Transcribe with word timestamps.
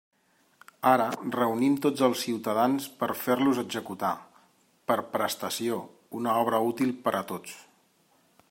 Ara, 0.91 1.05
reunim 1.35 1.75
tots 1.85 2.05
els 2.07 2.23
ciutadans 2.27 2.87
per 3.03 3.11
a 3.15 3.17
fer-los 3.25 3.61
executar, 3.65 4.11
per 4.93 4.99
prestació, 5.17 5.81
una 6.21 6.37
obra 6.47 6.67
útil 6.73 6.99
per 7.07 7.19
a 7.21 7.25
tots. 7.35 7.59